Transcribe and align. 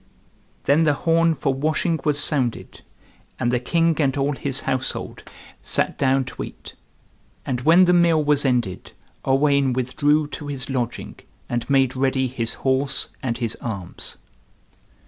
Then 0.63 0.83
the 0.83 0.95
horn 0.95 1.35
for 1.35 1.53
washing 1.53 1.99
was 2.03 2.17
sounded, 2.19 2.81
and 3.37 3.51
the 3.51 3.59
king 3.59 4.01
and 4.01 4.17
all 4.17 4.31
his 4.35 4.61
household 4.61 5.23
sat 5.61 5.95
down 5.99 6.25
to 6.25 6.41
eat. 6.43 6.73
And 7.45 7.61
when 7.61 7.85
the 7.85 7.93
meal 7.93 8.23
was 8.23 8.43
ended 8.43 8.93
Owain 9.25 9.73
withdrew 9.73 10.25
to 10.29 10.47
his 10.47 10.71
lodging, 10.71 11.17
and 11.47 11.69
made 11.69 11.95
ready 11.95 12.27
his 12.27 12.55
horse 12.65 13.09
and 13.21 13.37
his 13.37 13.53
arms. 13.61 14.17